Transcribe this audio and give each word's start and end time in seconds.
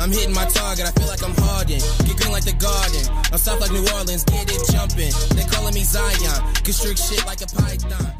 I'm 0.00 0.10
hitting 0.10 0.32
my 0.32 0.46
target, 0.46 0.86
I 0.86 0.92
feel 0.92 1.08
like 1.08 1.22
I'm 1.22 1.34
Harden. 1.36 1.78
Get 1.78 2.16
green 2.16 2.32
like 2.32 2.44
the 2.46 2.54
garden. 2.54 3.04
I'm 3.30 3.36
south 3.36 3.60
like 3.60 3.70
New 3.70 3.86
Orleans, 3.92 4.24
get 4.24 4.50
it 4.50 4.72
jumping. 4.72 5.12
They 5.36 5.44
calling 5.54 5.74
me 5.74 5.82
Zion. 5.82 6.54
Constrict 6.64 6.98
shit 6.98 7.26
like 7.26 7.42
a 7.42 7.46
python. 7.46 8.14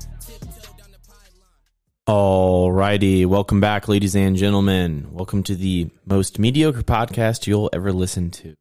Alrighty, 2.07 3.25
welcome 3.25 3.61
back, 3.61 3.89
ladies 3.89 4.15
and 4.15 4.37
gentlemen. 4.37 5.07
Welcome 5.11 5.43
to 5.45 5.57
the 5.57 5.89
most 6.05 6.39
mediocre 6.39 6.83
podcast 6.83 7.47
you'll 7.47 7.71
ever 7.73 7.95
listen 7.95 8.31
to. 8.33 8.57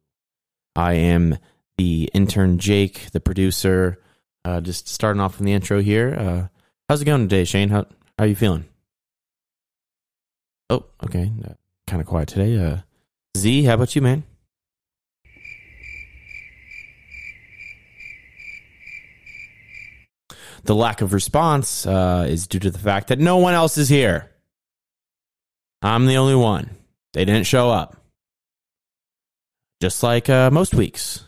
I 0.74 0.94
am 0.94 1.36
the 1.76 2.08
intern 2.14 2.58
Jake, 2.58 3.10
the 3.12 3.20
producer. 3.20 3.98
Uh, 4.46 4.62
just 4.62 4.88
starting 4.88 5.20
off 5.20 5.34
from 5.34 5.44
the 5.44 5.52
intro 5.52 5.82
here. 5.82 6.14
Uh, 6.14 6.48
how's 6.88 7.02
it 7.02 7.04
going 7.04 7.28
today, 7.28 7.44
Shane? 7.44 7.68
How, 7.68 7.82
how 8.18 8.24
are 8.24 8.28
you 8.28 8.34
feeling? 8.34 8.64
Oh, 10.70 10.86
okay. 11.04 11.30
Uh, 11.44 11.52
kind 11.86 12.00
of 12.00 12.06
quiet 12.06 12.28
today. 12.28 12.80
Z, 13.36 13.64
how 13.64 13.74
about 13.74 13.94
you, 13.94 14.02
man? 14.02 14.24
The 20.64 20.74
lack 20.74 21.00
of 21.00 21.12
response 21.12 21.86
uh, 21.86 22.26
is 22.28 22.46
due 22.46 22.58
to 22.58 22.70
the 22.70 22.78
fact 22.78 23.08
that 23.08 23.18
no 23.18 23.38
one 23.38 23.54
else 23.54 23.78
is 23.78 23.88
here. 23.88 24.30
I'm 25.80 26.06
the 26.06 26.16
only 26.16 26.34
one. 26.34 26.70
They 27.12 27.24
didn't 27.24 27.46
show 27.46 27.70
up. 27.70 27.96
Just 29.80 30.02
like 30.02 30.28
uh, 30.28 30.50
most 30.50 30.74
weeks. 30.74 31.24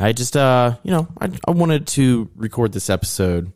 I 0.00 0.12
just, 0.12 0.36
uh, 0.36 0.76
you 0.82 0.90
know, 0.90 1.08
I, 1.20 1.30
I 1.46 1.50
wanted 1.50 1.86
to 1.88 2.30
record 2.34 2.72
this 2.72 2.88
episode 2.88 3.52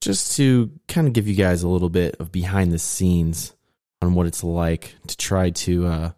just 0.00 0.36
to 0.36 0.70
kind 0.86 1.06
of 1.06 1.12
give 1.12 1.26
you 1.26 1.34
guys 1.34 1.62
a 1.62 1.68
little 1.68 1.88
bit 1.88 2.16
of 2.20 2.30
behind 2.30 2.72
the 2.72 2.78
scenes 2.78 3.52
on 4.00 4.14
what 4.14 4.26
it's 4.26 4.44
like 4.44 4.94
to 5.08 5.16
try 5.16 5.50
to 5.50 5.86
uh, 5.86 6.10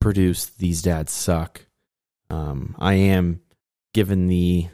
produce 0.00 0.46
These 0.46 0.82
Dads 0.82 1.12
Suck. 1.12 1.66
Um, 2.30 2.74
I 2.78 2.94
am 2.94 3.40
given 3.94 4.26
the 4.26 4.68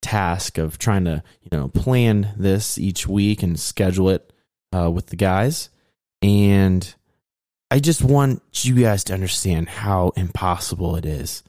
task 0.00 0.58
of 0.58 0.78
trying 0.78 1.04
to, 1.04 1.22
you 1.42 1.56
know, 1.56 1.68
plan 1.68 2.34
this 2.36 2.76
each 2.78 3.06
week 3.06 3.42
and 3.42 3.58
schedule 3.58 4.10
it 4.10 4.32
uh, 4.74 4.90
with 4.90 5.06
the 5.06 5.16
guys. 5.16 5.70
And 6.20 6.94
I 7.70 7.78
just 7.78 8.02
want 8.02 8.42
you 8.62 8.74
guys 8.74 9.04
to 9.04 9.14
understand 9.14 9.68
how 9.68 10.12
impossible 10.16 10.96
it 10.96 11.06
is 11.06 11.42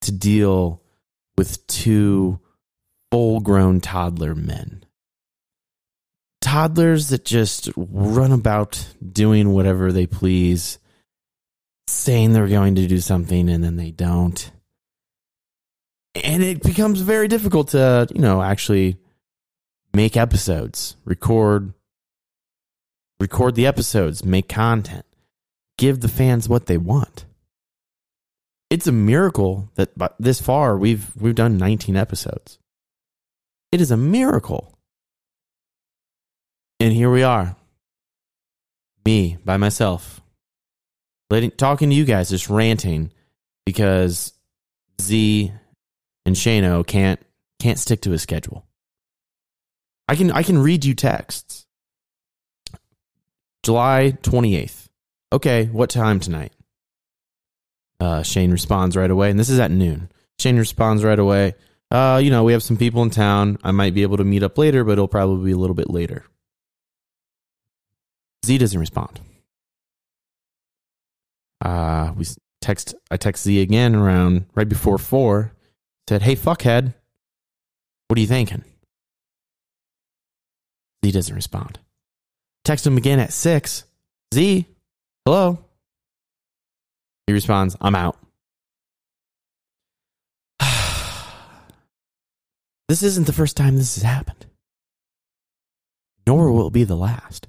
to 0.00 0.12
deal 0.12 0.82
with 1.36 1.66
two 1.66 2.40
full 3.10 3.40
grown 3.40 3.80
toddler 3.80 4.34
men. 4.34 4.84
Toddlers 6.40 7.08
that 7.08 7.24
just 7.24 7.70
run 7.76 8.32
about 8.32 8.86
doing 9.12 9.52
whatever 9.52 9.92
they 9.92 10.06
please, 10.06 10.78
saying 11.86 12.32
they're 12.32 12.48
going 12.48 12.74
to 12.76 12.86
do 12.86 12.98
something 12.98 13.48
and 13.48 13.62
then 13.62 13.76
they 13.76 13.90
don't. 13.90 14.50
And 16.22 16.42
it 16.42 16.62
becomes 16.62 17.00
very 17.00 17.28
difficult 17.28 17.68
to, 17.68 18.06
you 18.14 18.20
know, 18.20 18.42
actually 18.42 18.98
make 19.92 20.16
episodes, 20.16 20.96
record 21.04 21.72
record 23.20 23.54
the 23.54 23.66
episodes, 23.66 24.24
make 24.24 24.48
content, 24.48 25.06
give 25.78 26.00
the 26.00 26.08
fans 26.08 26.48
what 26.48 26.66
they 26.66 26.76
want 26.76 27.24
it's 28.74 28.88
a 28.88 28.92
miracle 28.92 29.70
that 29.76 29.90
this 30.18 30.40
far 30.40 30.76
we've 30.76 31.14
we've 31.16 31.36
done 31.36 31.56
19 31.56 31.94
episodes. 31.94 32.58
It 33.70 33.80
is 33.80 33.92
a 33.92 33.96
miracle. 33.96 34.76
And 36.80 36.92
here 36.92 37.08
we 37.08 37.22
are. 37.22 37.54
Me 39.04 39.38
by 39.44 39.58
myself. 39.58 40.20
Letting 41.30 41.52
talking 41.52 41.90
to 41.90 41.96
you 41.96 42.04
guys 42.04 42.30
just 42.30 42.50
ranting 42.50 43.10
because 43.64 44.32
Z 45.00 45.52
and 46.26 46.36
Shano 46.36 46.86
can't 46.86 47.20
can't 47.58 47.78
stick 47.78 48.02
to 48.02 48.12
a 48.12 48.18
schedule. 48.18 48.64
I 50.08 50.16
can 50.16 50.30
I 50.30 50.42
can 50.42 50.58
read 50.58 50.84
you 50.84 50.94
texts. 50.94 51.66
July 53.62 54.16
28th. 54.22 54.88
Okay, 55.32 55.66
what 55.66 55.88
time 55.88 56.20
tonight? 56.20 56.52
Uh, 57.98 58.22
Shane 58.22 58.52
responds 58.52 58.96
right 58.96 59.10
away, 59.10 59.30
and 59.30 59.40
this 59.40 59.48
is 59.48 59.58
at 59.58 59.70
noon. 59.70 60.10
Shane 60.38 60.58
responds 60.58 61.02
right 61.02 61.18
away. 61.18 61.54
Uh, 61.90 62.20
you 62.22 62.30
know, 62.30 62.44
we 62.44 62.52
have 62.52 62.62
some 62.62 62.76
people 62.76 63.02
in 63.02 63.10
town. 63.10 63.58
I 63.64 63.70
might 63.70 63.94
be 63.94 64.02
able 64.02 64.18
to 64.18 64.24
meet 64.24 64.42
up 64.42 64.58
later, 64.58 64.84
but 64.84 64.92
it'll 64.92 65.08
probably 65.08 65.46
be 65.46 65.52
a 65.52 65.56
little 65.56 65.74
bit 65.74 65.88
later. 65.88 66.24
Z 68.44 68.58
doesn't 68.58 68.78
respond. 68.78 69.20
Uh, 71.64 72.12
we 72.16 72.26
text. 72.60 72.94
I 73.10 73.16
text 73.16 73.42
Z 73.42 73.60
again 73.60 73.96
around 73.96 74.46
right 74.54 74.68
before 74.68 74.98
four. 74.98 75.52
Said, 76.08 76.22
"Hey, 76.22 76.36
fuckhead, 76.36 76.94
what 78.06 78.18
are 78.18 78.20
you 78.20 78.26
thinking?" 78.26 78.62
Z 81.04 81.10
doesn't 81.10 81.34
respond. 81.34 81.78
Text 82.64 82.86
him 82.86 82.96
again 82.96 83.18
at 83.18 83.32
six. 83.32 83.84
Z, 84.32 84.66
hello. 85.24 85.58
He 87.26 87.32
responds, 87.32 87.76
I'm 87.80 87.94
out. 87.94 88.16
this 92.88 93.02
isn't 93.02 93.26
the 93.26 93.32
first 93.32 93.56
time 93.56 93.76
this 93.76 93.94
has 93.96 94.02
happened, 94.02 94.46
nor 96.26 96.50
will 96.52 96.68
it 96.68 96.72
be 96.72 96.84
the 96.84 96.96
last. 96.96 97.48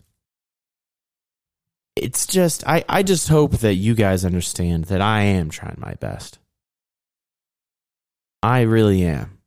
It's 2.06 2.28
just, 2.28 2.64
I, 2.68 2.86
I 2.88 3.02
just 3.02 3.30
hope 3.30 3.54
that 3.54 3.74
you 3.74 3.96
guys 3.96 4.24
understand 4.24 4.86
that 4.86 5.02
I 5.02 5.22
am 5.22 5.50
trying 5.50 5.80
my 5.80 5.96
best. 5.96 6.38
I 8.44 8.62
really 8.62 9.04
am. 9.04 9.40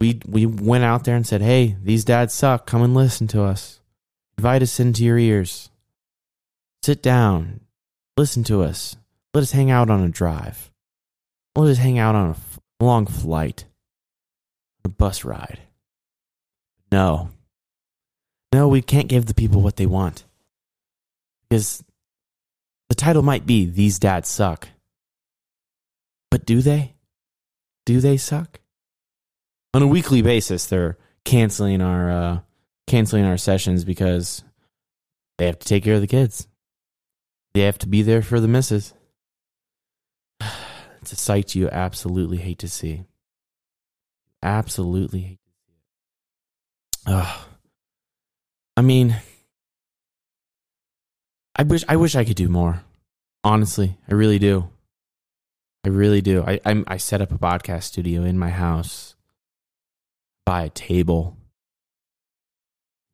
We, 0.00 0.22
we 0.26 0.46
went 0.46 0.84
out 0.84 1.04
there 1.04 1.14
and 1.14 1.26
said, 1.26 1.42
hey, 1.42 1.76
these 1.82 2.06
dads 2.06 2.32
suck. 2.32 2.66
Come 2.66 2.80
and 2.80 2.94
listen 2.94 3.26
to 3.26 3.42
us. 3.42 3.80
Invite 4.38 4.62
us 4.62 4.80
into 4.80 5.04
your 5.04 5.18
ears. 5.18 5.68
Sit 6.82 7.02
down, 7.02 7.60
listen 8.16 8.42
to 8.44 8.62
us. 8.62 8.96
Let 9.34 9.42
us 9.42 9.52
hang 9.52 9.70
out 9.70 9.90
on 9.90 10.02
a 10.02 10.08
drive. 10.08 10.70
Let 11.54 11.68
us 11.68 11.76
hang 11.76 11.98
out 11.98 12.14
on 12.14 12.30
a 12.30 12.82
long 12.82 13.04
flight, 13.04 13.66
a 14.82 14.88
bus 14.88 15.26
ride. 15.26 15.60
No. 16.90 17.28
No, 18.50 18.66
we 18.66 18.80
can't 18.80 19.08
give 19.08 19.26
the 19.26 19.34
people 19.34 19.60
what 19.60 19.76
they 19.76 19.84
want. 19.84 20.24
Because 21.52 21.84
the 22.88 22.94
title 22.94 23.20
might 23.20 23.44
be 23.44 23.66
These 23.66 23.98
Dads 23.98 24.26
Suck. 24.26 24.68
But 26.30 26.46
do 26.46 26.62
they? 26.62 26.94
Do 27.84 28.00
they 28.00 28.16
suck? 28.16 28.58
On 29.74 29.82
a 29.82 29.86
weekly 29.86 30.22
basis, 30.22 30.64
they're 30.64 30.96
canceling 31.26 31.82
our 31.82 32.10
uh, 32.10 32.38
canceling 32.86 33.26
our 33.26 33.36
sessions 33.36 33.84
because 33.84 34.42
they 35.36 35.44
have 35.44 35.58
to 35.58 35.68
take 35.68 35.84
care 35.84 35.96
of 35.96 36.00
the 36.00 36.06
kids. 36.06 36.48
They 37.52 37.60
have 37.60 37.76
to 37.80 37.86
be 37.86 38.00
there 38.00 38.22
for 38.22 38.40
the 38.40 38.48
misses. 38.48 38.94
It's 41.02 41.12
a 41.12 41.16
sight 41.16 41.54
you 41.54 41.68
absolutely 41.68 42.38
hate 42.38 42.60
to 42.60 42.68
see. 42.68 43.04
Absolutely 44.42 45.20
hate 45.20 45.38
to 47.06 47.12
see. 47.12 47.24
I 48.74 48.80
mean, 48.80 49.20
I 51.62 51.64
wish 51.64 51.84
I 51.88 51.94
wish 51.94 52.16
I 52.16 52.24
could 52.24 52.34
do 52.34 52.48
more. 52.48 52.82
Honestly, 53.44 53.96
I 54.10 54.14
really 54.14 54.40
do. 54.40 54.68
I 55.84 55.90
really 55.90 56.20
do. 56.20 56.42
I 56.42 56.58
I'm, 56.64 56.82
I 56.88 56.96
set 56.96 57.20
up 57.20 57.30
a 57.30 57.38
podcast 57.38 57.84
studio 57.84 58.24
in 58.24 58.36
my 58.36 58.50
house. 58.50 59.14
Buy 60.44 60.64
a 60.64 60.70
table. 60.70 61.36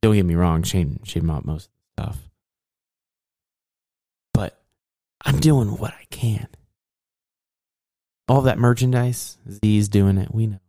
Don't 0.00 0.14
get 0.14 0.24
me 0.24 0.34
wrong, 0.34 0.62
Shane 0.62 0.98
Shane 1.04 1.26
bought 1.26 1.44
most 1.44 1.66
of 1.66 1.72
the 1.72 2.02
stuff. 2.02 2.30
But 4.32 4.58
I'm 5.26 5.40
doing 5.40 5.76
what 5.76 5.92
I 5.92 6.06
can. 6.08 6.48
All 8.28 8.40
that 8.40 8.58
merchandise, 8.58 9.36
Z's 9.62 9.90
doing 9.90 10.16
it. 10.16 10.34
We 10.34 10.46
know. 10.46 10.60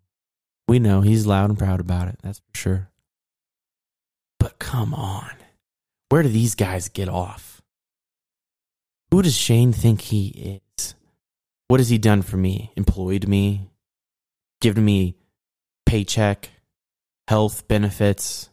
We 0.67 0.79
know 0.79 0.99
he's 0.99 1.25
loud 1.25 1.49
and 1.49 1.57
proud 1.57 1.79
about 1.79 2.09
it. 2.09 2.19
That's 2.21 2.39
for 2.39 2.57
sure. 2.57 2.89
But 4.37 4.59
come 4.59 4.93
on. 4.93 5.31
Where 6.09 6.23
do 6.23 6.29
these 6.29 6.55
guys 6.55 6.89
get 6.89 7.07
off? 7.07 7.58
Who 9.11 9.21
does 9.21 9.35
Shane 9.35 9.73
think 9.73 10.01
he 10.01 10.61
is? 10.77 10.95
What 11.67 11.79
has 11.79 11.89
he 11.89 11.97
done 11.97 12.21
for 12.21 12.37
me? 12.37 12.71
Employed 12.75 13.27
me? 13.27 13.69
Given 14.61 14.85
me 14.85 15.15
paycheck, 15.85 16.49
health 17.27 17.67
benefits, 17.67 18.49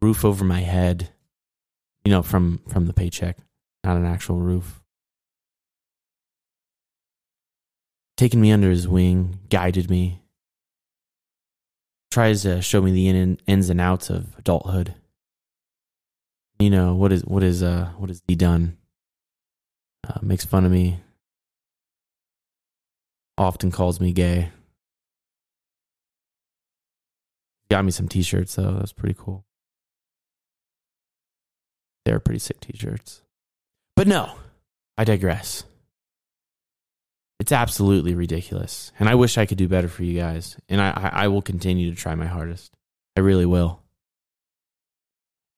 roof 0.00 0.24
over 0.24 0.44
my 0.44 0.60
head, 0.60 1.10
you 2.04 2.10
know, 2.10 2.22
from 2.22 2.60
from 2.68 2.86
the 2.86 2.92
paycheck 2.92 3.38
not 3.84 3.96
an 3.96 4.06
actual 4.06 4.40
roof. 4.40 4.80
Taken 8.16 8.40
me 8.40 8.52
under 8.52 8.70
his 8.70 8.86
wing, 8.86 9.40
guided 9.48 9.90
me, 9.90 10.22
tries 12.10 12.42
to 12.42 12.62
show 12.62 12.80
me 12.80 12.92
the 12.92 13.08
in, 13.08 13.38
ins 13.46 13.70
and 13.70 13.80
outs 13.80 14.10
of 14.10 14.36
adulthood. 14.38 14.94
You 16.58 16.70
know 16.70 16.94
what 16.94 17.10
is 17.10 17.24
what 17.24 17.42
is 17.42 17.62
uh 17.62 17.90
what 17.96 18.10
has 18.10 18.22
he 18.28 18.36
done? 18.36 18.78
Uh, 20.08 20.18
makes 20.22 20.44
fun 20.44 20.64
of 20.64 20.72
me, 20.72 21.00
often 23.38 23.70
calls 23.70 24.00
me 24.00 24.12
gay. 24.12 24.50
Got 27.70 27.84
me 27.84 27.90
some 27.90 28.08
t 28.08 28.22
shirts, 28.22 28.54
though. 28.54 28.72
That's 28.72 28.92
pretty 28.92 29.16
cool. 29.18 29.44
They're 32.04 32.20
pretty 32.20 32.40
sick 32.40 32.60
t 32.60 32.76
shirts. 32.76 33.22
But 33.96 34.06
no, 34.06 34.34
I 34.98 35.04
digress. 35.04 35.64
It's 37.40 37.52
absolutely 37.52 38.14
ridiculous. 38.14 38.92
And 39.00 39.08
I 39.08 39.14
wish 39.16 39.36
I 39.36 39.46
could 39.46 39.58
do 39.58 39.66
better 39.68 39.88
for 39.88 40.04
you 40.04 40.20
guys. 40.20 40.56
And 40.68 40.80
I, 40.80 40.90
I, 40.90 41.24
I 41.24 41.28
will 41.28 41.42
continue 41.42 41.90
to 41.90 41.96
try 41.96 42.14
my 42.14 42.26
hardest. 42.26 42.72
I 43.16 43.20
really 43.20 43.46
will. 43.46 43.80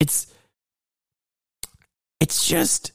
It's 0.00 0.32
it's 2.20 2.46
just 2.46 2.92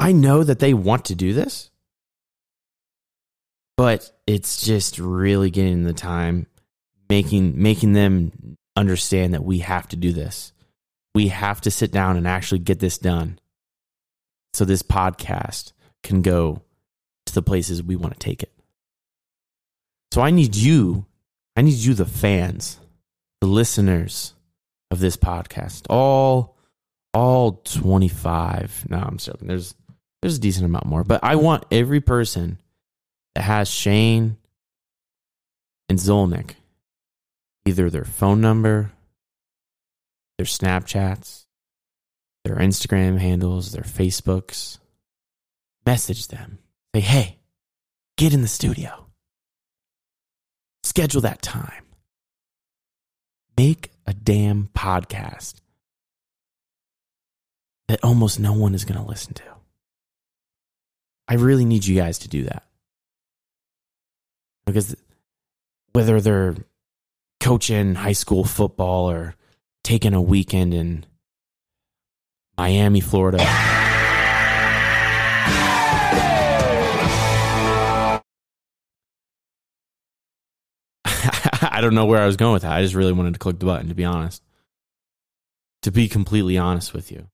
I 0.00 0.12
know 0.12 0.42
that 0.42 0.58
they 0.58 0.72
want 0.72 1.04
to 1.06 1.14
do 1.14 1.34
this, 1.34 1.70
but 3.76 4.10
it's 4.26 4.64
just 4.64 4.98
really 4.98 5.50
getting 5.50 5.84
the 5.84 5.92
time 5.92 6.46
making 7.10 7.60
making 7.60 7.92
them 7.92 8.56
understand 8.76 9.34
that 9.34 9.44
we 9.44 9.58
have 9.58 9.88
to 9.88 9.96
do 9.96 10.12
this. 10.12 10.52
We 11.14 11.28
have 11.28 11.60
to 11.62 11.70
sit 11.70 11.92
down 11.92 12.16
and 12.16 12.26
actually 12.26 12.60
get 12.60 12.78
this 12.78 12.96
done. 12.96 13.38
So 14.54 14.64
this 14.64 14.82
podcast 14.82 15.72
can 16.02 16.22
go 16.22 16.62
to 17.26 17.34
the 17.34 17.42
places 17.42 17.82
we 17.82 17.96
want 17.96 18.14
to 18.14 18.18
take 18.18 18.42
it. 18.42 18.52
So 20.12 20.22
I 20.22 20.30
need 20.30 20.56
you, 20.56 21.04
I 21.56 21.62
need 21.62 21.74
you 21.74 21.94
the 21.94 22.06
fans, 22.06 22.80
the 23.40 23.46
listeners 23.46 24.34
of 24.90 24.98
this 24.98 25.16
podcast, 25.16 25.82
all 25.90 26.56
all 27.12 27.60
25. 27.64 28.86
No, 28.88 28.98
I'm 28.98 29.18
joking. 29.18 29.48
There's 29.48 29.74
there's 30.22 30.36
a 30.36 30.40
decent 30.40 30.66
amount 30.66 30.86
more, 30.86 31.04
but 31.04 31.24
I 31.24 31.36
want 31.36 31.64
every 31.70 32.00
person 32.00 32.58
that 33.34 33.42
has 33.42 33.70
Shane 33.70 34.36
and 35.88 35.98
Zolnick, 35.98 36.54
either 37.64 37.90
their 37.90 38.04
phone 38.04 38.40
number, 38.40 38.92
their 40.36 40.46
Snapchats, 40.46 41.46
their 42.44 42.56
Instagram 42.56 43.18
handles, 43.18 43.72
their 43.72 43.82
Facebooks, 43.82 44.78
message 45.86 46.28
them. 46.28 46.58
Say, 46.94 47.00
hey, 47.00 47.38
get 48.16 48.34
in 48.34 48.42
the 48.42 48.48
studio. 48.48 49.06
Schedule 50.82 51.22
that 51.22 51.42
time. 51.42 51.84
Make 53.56 53.90
a 54.06 54.14
damn 54.14 54.68
podcast 54.74 55.54
that 57.88 58.02
almost 58.02 58.40
no 58.40 58.52
one 58.52 58.74
is 58.74 58.84
going 58.84 58.98
to 59.00 59.06
listen 59.06 59.34
to. 59.34 59.59
I 61.30 61.34
really 61.34 61.64
need 61.64 61.86
you 61.86 61.94
guys 61.94 62.18
to 62.18 62.28
do 62.28 62.42
that. 62.42 62.64
Because 64.66 64.96
whether 65.92 66.20
they're 66.20 66.56
coaching 67.38 67.94
high 67.94 68.14
school 68.14 68.42
football 68.42 69.08
or 69.08 69.36
taking 69.84 70.12
a 70.12 70.20
weekend 70.20 70.74
in 70.74 71.06
Miami, 72.58 73.00
Florida. 73.00 73.38
I 81.62 81.78
don't 81.80 81.94
know 81.94 82.06
where 82.06 82.20
I 82.20 82.26
was 82.26 82.36
going 82.36 82.54
with 82.54 82.62
that. 82.62 82.72
I 82.72 82.82
just 82.82 82.96
really 82.96 83.12
wanted 83.12 83.34
to 83.34 83.38
click 83.38 83.60
the 83.60 83.66
button, 83.66 83.88
to 83.88 83.94
be 83.94 84.04
honest. 84.04 84.42
To 85.82 85.92
be 85.92 86.08
completely 86.08 86.58
honest 86.58 86.92
with 86.92 87.12
you. 87.12 87.28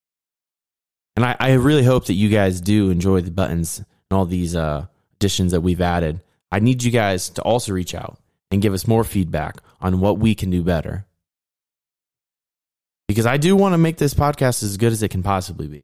And 1.17 1.25
I, 1.25 1.37
I 1.41 1.53
really 1.55 1.83
hope 1.83 2.07
that 2.07 2.15
you 2.15 2.29
guys 2.29 2.61
do 2.61 2.91
enjoy 2.91 3.23
the 3.23 3.31
buttons 3.31 3.79
and 3.79 4.19
all 4.19 4.27
these 4.27 4.55
uh, 4.55 4.87
additions 5.17 5.53
that 5.53 5.63
we've 5.63 5.81
added. 5.81 6.21
I 6.53 6.61
need 6.61 6.83
you 6.83 6.91
guys 6.91 7.31
to 7.31 7.43
also 7.43 7.73
reach 7.73 7.95
out 7.95 8.19
and 8.51 8.63
give 8.63 8.75
us 8.75 8.87
more 8.87 9.03
feedback 9.03 9.57
on 9.81 10.01
what 10.01 10.19
we 10.19 10.35
can 10.35 10.51
do 10.51 10.63
better. 10.63 11.07
Because 13.09 13.27
I 13.27 13.39
do 13.39 13.57
want 13.57 13.73
to 13.73 13.79
make 13.79 13.97
this 13.97 14.15
podcast 14.15 14.63
as 14.63 14.77
good 14.77 14.93
as 14.93 15.03
it 15.03 15.09
can 15.09 15.23
possibly 15.23 15.67
be. 15.67 15.83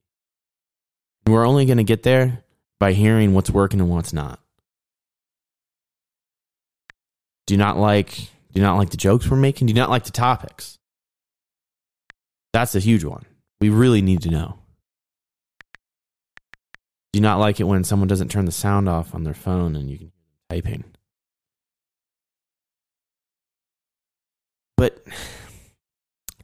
And 1.24 1.34
we're 1.34 1.46
only 1.46 1.66
going 1.66 1.78
to 1.78 1.84
get 1.84 2.02
there 2.02 2.44
by 2.78 2.92
hearing 2.92 3.32
what's 3.32 3.50
working 3.50 3.80
and 3.80 3.88
what's 3.88 4.12
not. 4.12 4.38
Do 7.46 7.56
not 7.56 7.76
like 7.76 8.28
do 8.52 8.60
not 8.60 8.76
like 8.76 8.90
the 8.90 8.96
jokes 8.96 9.30
we're 9.30 9.36
making? 9.36 9.66
Do 9.66 9.74
not 9.74 9.90
like 9.90 10.04
the 10.04 10.10
topics? 10.10 10.78
That's 12.52 12.74
a 12.74 12.80
huge 12.80 13.04
one. 13.04 13.24
We 13.60 13.70
really 13.70 14.02
need 14.02 14.22
to 14.22 14.30
know. 14.30 14.58
Do 17.12 17.18
you 17.18 17.22
not 17.22 17.38
like 17.38 17.60
it 17.60 17.64
when 17.64 17.84
someone 17.84 18.08
doesn't 18.08 18.30
turn 18.30 18.46
the 18.46 18.52
sound 18.52 18.88
off 18.88 19.14
on 19.14 19.24
their 19.24 19.34
phone 19.34 19.76
and 19.76 19.90
you 19.90 19.98
can 19.98 20.06
hear 20.06 20.60
them 20.60 20.62
typing? 20.62 20.84
But 24.76 25.02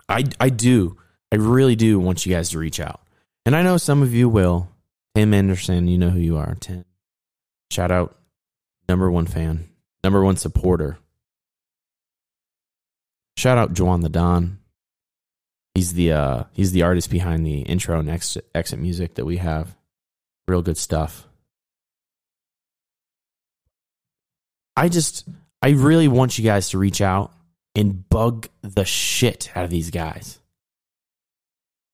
I 0.08 0.24
I 0.38 0.50
do. 0.50 0.98
I 1.32 1.36
really 1.36 1.76
do 1.76 1.98
want 1.98 2.24
you 2.24 2.34
guys 2.34 2.50
to 2.50 2.58
reach 2.58 2.80
out. 2.80 3.00
And 3.46 3.56
I 3.56 3.62
know 3.62 3.76
some 3.78 4.02
of 4.02 4.14
you 4.14 4.28
will. 4.28 4.68
Tim 5.14 5.32
Anderson, 5.34 5.88
you 5.88 5.98
know 5.98 6.10
who 6.10 6.20
you 6.20 6.36
are, 6.36 6.54
Tim. 6.60 6.84
Shout 7.70 7.90
out 7.90 8.16
number 8.88 9.10
one 9.10 9.26
fan, 9.26 9.68
number 10.04 10.22
one 10.22 10.36
supporter. 10.36 10.98
Shout 13.36 13.58
out 13.58 13.78
Juan 13.78 14.00
the 14.00 14.08
Don. 14.08 14.58
He's 15.74 15.94
the 15.94 16.12
uh 16.12 16.44
he's 16.52 16.72
the 16.72 16.82
artist 16.82 17.10
behind 17.10 17.46
the 17.46 17.60
intro 17.60 17.98
and 17.98 18.10
exit, 18.10 18.48
exit 18.54 18.78
music 18.78 19.14
that 19.14 19.24
we 19.24 19.38
have. 19.38 19.76
Real 20.48 20.62
good 20.62 20.78
stuff. 20.78 21.28
I 24.74 24.88
just, 24.88 25.28
I 25.60 25.70
really 25.70 26.08
want 26.08 26.38
you 26.38 26.44
guys 26.44 26.70
to 26.70 26.78
reach 26.78 27.02
out 27.02 27.32
and 27.74 28.08
bug 28.08 28.48
the 28.62 28.86
shit 28.86 29.50
out 29.54 29.64
of 29.64 29.70
these 29.70 29.90
guys. 29.90 30.38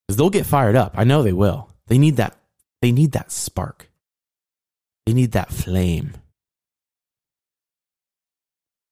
Because 0.07 0.17
they'll 0.17 0.31
get 0.31 0.47
fired 0.47 0.77
up. 0.77 0.95
I 0.97 1.03
know 1.03 1.23
they 1.23 1.33
will. 1.33 1.69
They 1.89 1.99
need 1.99 2.17
that, 2.17 2.37
they 2.81 2.93
need 2.93 3.13
that 3.13 3.33
spark. 3.33 3.91
They 5.05 5.15
need 5.15 5.33
that 5.33 5.51
flame. 5.51 6.13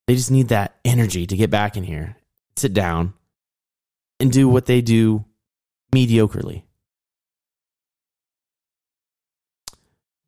They 0.09 0.16
just 0.16 0.33
need 0.33 0.49
that 0.49 0.75
energy 0.85 1.26
to 1.26 1.37
get 1.37 1.50
back 1.50 1.76
in 1.76 1.85
here, 1.85 2.16
sit 2.57 2.75
down, 2.75 3.14
and 4.19 4.33
do 4.33 4.49
what 4.49 4.66
they 4.66 4.81
do 4.81 5.25
mediocrely. 5.95 6.64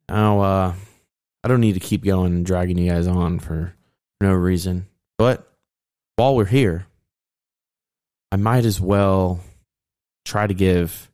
Now, 0.08 0.40
uh, 0.40 0.74
I 1.42 1.48
don't 1.48 1.60
need 1.60 1.74
to 1.74 1.80
keep 1.80 2.04
going 2.04 2.32
and 2.32 2.46
dragging 2.46 2.78
you 2.78 2.90
guys 2.90 3.06
on 3.06 3.38
for 3.38 3.74
no 4.20 4.32
reason. 4.32 4.86
But 5.18 5.46
while 6.16 6.36
we're 6.36 6.44
here, 6.44 6.86
I 8.32 8.36
might 8.36 8.64
as 8.64 8.80
well 8.80 9.40
try 10.24 10.46
to 10.46 10.54
give 10.54 11.10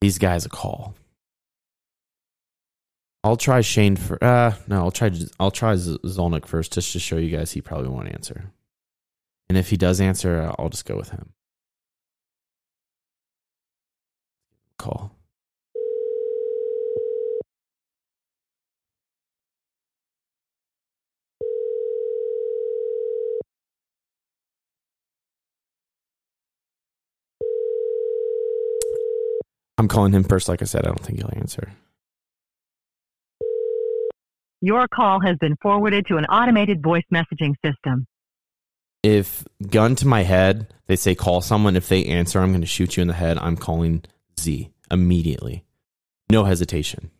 these 0.00 0.18
guys 0.18 0.46
a 0.46 0.48
call. 0.48 0.94
I'll 3.22 3.38
try 3.38 3.62
Shane 3.62 3.96
for 3.96 4.22
uh 4.22 4.54
no, 4.68 4.80
I'll 4.80 4.90
try 4.90 5.10
I'll 5.40 5.50
try 5.50 5.74
Zolnik 5.74 6.44
first 6.44 6.74
just 6.74 6.92
to 6.92 6.98
show 6.98 7.16
you 7.16 7.34
guys 7.34 7.52
he 7.52 7.62
probably 7.62 7.88
won't 7.88 8.12
answer. 8.12 8.52
And 9.48 9.56
if 9.56 9.70
he 9.70 9.76
does 9.76 10.00
answer, 10.00 10.52
I'll 10.58 10.68
just 10.68 10.84
go 10.84 10.96
with 10.96 11.10
him. 11.10 11.32
Call. 14.78 15.13
I'm 29.78 29.88
calling 29.88 30.12
him 30.12 30.24
first. 30.24 30.48
Like 30.48 30.62
I 30.62 30.66
said, 30.66 30.84
I 30.84 30.88
don't 30.88 31.00
think 31.00 31.18
he'll 31.18 31.32
answer. 31.34 31.72
Your 34.60 34.88
call 34.88 35.20
has 35.20 35.36
been 35.38 35.56
forwarded 35.60 36.06
to 36.06 36.16
an 36.16 36.24
automated 36.26 36.82
voice 36.82 37.04
messaging 37.12 37.54
system. 37.64 38.06
If 39.02 39.44
gun 39.68 39.94
to 39.96 40.06
my 40.06 40.22
head, 40.22 40.72
they 40.86 40.96
say 40.96 41.14
call 41.14 41.42
someone. 41.42 41.76
If 41.76 41.88
they 41.88 42.04
answer, 42.06 42.40
I'm 42.40 42.50
going 42.52 42.62
to 42.62 42.66
shoot 42.66 42.96
you 42.96 43.02
in 43.02 43.08
the 43.08 43.14
head. 43.14 43.36
I'm 43.36 43.56
calling 43.56 44.04
Z 44.40 44.70
immediately. 44.90 45.64
No 46.30 46.44
hesitation. 46.44 47.10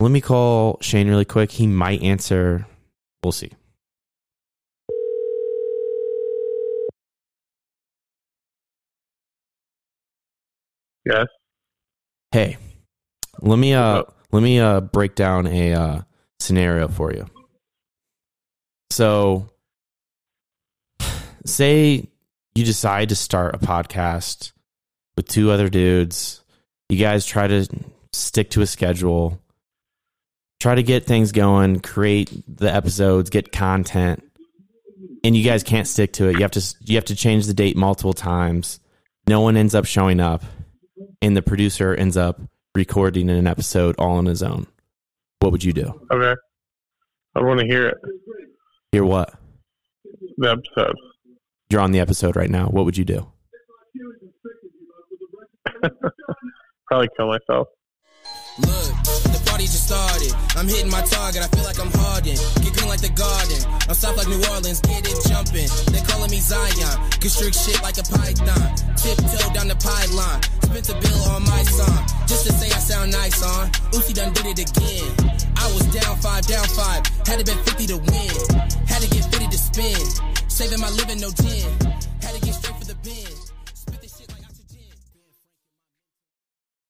Let 0.00 0.10
me 0.10 0.20
call 0.20 0.78
Shane 0.80 1.08
really 1.08 1.24
quick. 1.24 1.52
He 1.52 1.66
might 1.66 2.02
answer. 2.02 2.66
We'll 3.22 3.32
see. 3.32 3.52
Yes. 11.04 11.26
Hey, 12.32 12.56
let 13.40 13.58
me 13.58 13.74
uh 13.74 14.02
let 14.32 14.42
me 14.42 14.60
uh 14.60 14.80
break 14.80 15.14
down 15.14 15.46
a 15.46 15.74
uh 15.74 16.00
scenario 16.38 16.88
for 16.88 17.12
you. 17.12 17.26
So 18.90 19.50
say 21.44 22.08
you 22.54 22.64
decide 22.64 23.08
to 23.10 23.16
start 23.16 23.54
a 23.54 23.58
podcast 23.58 24.52
with 25.16 25.28
two 25.28 25.50
other 25.50 25.68
dudes. 25.68 26.42
You 26.88 26.98
guys 26.98 27.24
try 27.24 27.46
to 27.46 27.66
stick 28.12 28.50
to 28.50 28.62
a 28.62 28.66
schedule, 28.66 29.40
try 30.60 30.74
to 30.74 30.82
get 30.82 31.04
things 31.04 31.32
going, 31.32 31.80
create 31.80 32.30
the 32.48 32.72
episodes, 32.72 33.30
get 33.30 33.52
content, 33.52 34.22
and 35.22 35.36
you 35.36 35.44
guys 35.44 35.62
can't 35.62 35.86
stick 35.86 36.12
to 36.14 36.28
it. 36.28 36.34
You 36.34 36.42
have 36.42 36.50
to 36.52 36.74
you 36.80 36.96
have 36.96 37.04
to 37.06 37.16
change 37.16 37.46
the 37.46 37.54
date 37.54 37.76
multiple 37.76 38.12
times. 38.12 38.80
No 39.26 39.40
one 39.40 39.56
ends 39.56 39.74
up 39.74 39.84
showing 39.84 40.18
up, 40.20 40.42
and 41.22 41.36
the 41.36 41.42
producer 41.42 41.94
ends 41.94 42.16
up 42.16 42.40
recording 42.74 43.30
an 43.30 43.46
episode 43.46 43.94
all 43.98 44.16
on 44.16 44.26
his 44.26 44.42
own. 44.42 44.66
What 45.40 45.52
would 45.52 45.64
you 45.64 45.72
do? 45.72 46.06
Okay. 46.12 46.34
I 47.34 47.40
want 47.40 47.60
to 47.60 47.66
hear 47.66 47.88
it. 47.88 47.96
Hear 48.92 49.04
what? 49.04 49.32
The 50.36 50.50
episode. 50.50 50.94
You're 51.70 51.80
on 51.80 51.92
the 51.92 52.00
episode 52.00 52.36
right 52.36 52.50
now. 52.50 52.66
What 52.66 52.84
would 52.84 52.96
you 52.98 53.04
do? 53.04 53.30
Probably 56.88 57.08
kill 57.16 57.28
myself. 57.28 57.68
Look, 58.58 58.92
the 59.30 59.40
party 59.46 59.64
just 59.64 59.86
started. 59.86 60.34
I'm 60.56 60.66
hitting 60.68 60.90
my 60.90 61.00
target. 61.02 61.40
I 61.40 61.48
feel 61.54 61.64
like 61.64 61.78
I'm 61.78 61.90
Harden. 61.92 62.36
Get 62.60 62.74
green 62.74 62.88
like 62.88 63.00
the 63.00 63.14
garden. 63.14 63.62
I'm 63.88 63.94
soft 63.94 64.18
like 64.18 64.28
New 64.28 64.42
Orleans. 64.50 64.80
Get 64.82 65.06
it 65.06 65.16
jumping. 65.30 65.70
They 65.94 66.02
calling 66.04 66.19
me 66.19 66.19
Zion. 66.40 66.96
Constrict 67.20 67.54
shit 67.54 67.80
like 67.82 67.98
a 67.98 68.02
python. 68.02 68.74
Tiptoe 68.96 69.52
down 69.52 69.68
the 69.68 69.76
pylon. 69.76 70.42
Spent 70.64 70.88
a 70.88 70.96
bill 71.00 71.22
on 71.34 71.42
my 71.44 71.62
song. 71.64 72.06
Just 72.26 72.46
to 72.46 72.52
say 72.52 72.66
I 72.66 72.80
sound 72.80 73.12
nice 73.12 73.42
on. 73.42 73.70
Uzi 73.92 74.14
done 74.14 74.32
did 74.32 74.46
it 74.46 74.58
again. 74.58 75.10
I 75.56 75.66
was 75.74 75.84
down 75.92 76.16
five, 76.18 76.46
down 76.46 76.66
five. 76.68 77.06
Had 77.26 77.38
to 77.38 77.44
bet 77.44 77.58
50 77.68 77.86
to 77.88 77.96
win. 77.98 78.32
Had 78.88 79.02
to 79.02 79.08
get 79.10 79.24
50 79.28 79.48
to 79.48 79.58
spin. 79.58 80.00
Saving 80.48 80.80
my 80.80 80.90
living, 80.90 81.20
no 81.20 81.30
10. 81.30 81.89